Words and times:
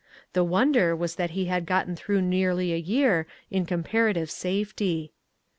The 0.33 0.43
wonder 0.43 0.95
was 0.95 1.13
that 1.17 1.29
he 1.37 1.45
had 1.45 1.67
gotten 1.67 1.95
through 1.95 2.23
nearly 2.23 2.73
a 2.73 2.77
year 2.77 3.27
in 3.51 3.67
com 3.67 3.83
parative 3.83 4.31
safety. 4.31 5.11